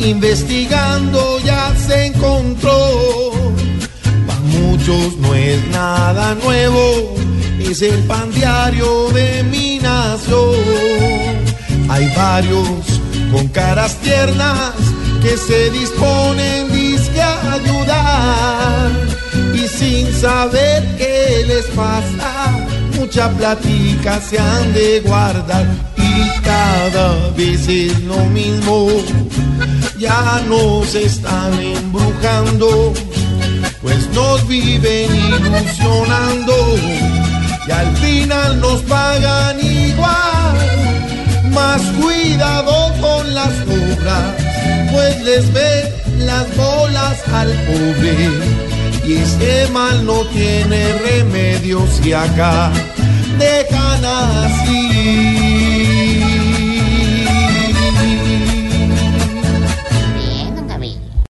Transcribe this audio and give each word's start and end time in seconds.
investigando 0.00 1.38
ya 1.40 1.74
se 1.76 2.06
encontró. 2.06 3.32
Para 4.26 4.40
muchos 4.40 5.16
no 5.18 5.34
es 5.34 5.66
nada 5.68 6.34
nuevo, 6.42 7.16
es 7.60 7.82
el 7.82 8.02
pan 8.04 8.30
diario 8.32 9.10
de 9.10 9.42
mi 9.44 9.78
nación. 9.78 10.54
Hay 11.88 12.06
varios 12.16 13.00
con 13.32 13.48
caras 13.48 13.96
tiernas 13.96 14.72
que 15.22 15.36
se 15.36 15.70
disponen 15.70 16.70
disque 16.72 17.20
a 17.20 17.52
ayudar 17.54 18.90
y 19.54 19.66
sin 19.66 20.12
saber 20.12 20.84
qué 20.96 21.44
les 21.46 21.66
pasa, 21.66 22.56
mucha 22.98 23.30
platica 23.30 24.20
se 24.20 24.38
han 24.38 24.72
de 24.72 25.00
guardar 25.00 25.66
y 25.96 26.40
cada 26.42 27.30
vez 27.36 27.68
es 27.68 28.00
lo 28.02 28.18
mismo, 28.26 28.88
ya 29.98 30.40
nos 30.48 30.94
están 30.94 31.52
embrujando, 31.60 32.92
pues 33.82 34.08
nos 34.10 34.46
viven 34.46 35.14
ilusionando 35.14 36.54
y 37.66 37.70
al 37.70 37.96
final 37.96 38.60
nos 38.60 38.80
pagan 38.82 39.60
igual, 39.60 41.50
más 41.52 41.82
cuidado 42.00 42.94
con 43.00 43.34
las 43.34 43.52
obras, 43.62 44.34
pues 44.92 45.20
les 45.22 45.52
ven 45.52 46.26
las 46.26 46.56
bolas 46.56 47.28
al 47.32 47.52
pobre. 47.66 48.30
Y 49.04 49.14
ese 49.14 49.68
mal 49.72 50.04
no 50.04 50.24
tiene 50.26 50.92
remedio 50.98 51.86
si 51.86 52.12
acá 52.12 52.70
dejan 53.38 54.04
así 54.04 54.37